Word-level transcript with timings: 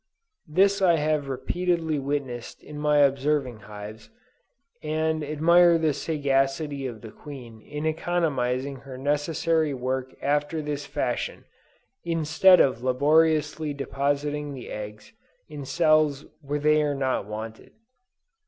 This 0.47 0.81
I 0.81 0.95
have 0.95 1.29
repeatedly 1.29 1.99
witnessed 1.99 2.63
in 2.63 2.79
my 2.79 2.97
observing 2.97 3.59
hives, 3.69 4.09
and 4.81 5.21
admired 5.21 5.83
the 5.83 5.93
sagacity 5.93 6.87
of 6.87 7.01
the 7.01 7.11
queen 7.11 7.61
in 7.61 7.85
economizing 7.85 8.77
her 8.77 8.97
necessary 8.97 9.75
work 9.75 10.15
after 10.19 10.59
this 10.59 10.87
fashion, 10.87 11.45
instead 12.03 12.59
of 12.59 12.83
laboriously 12.83 13.75
depositing 13.75 14.55
the 14.55 14.71
eggs 14.71 15.13
in 15.47 15.65
cells 15.65 16.25
where 16.41 16.57
they 16.57 16.81
are 16.81 16.95
not 16.95 17.27
wanted. 17.27 17.71